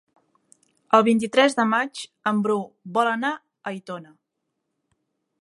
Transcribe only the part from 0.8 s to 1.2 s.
El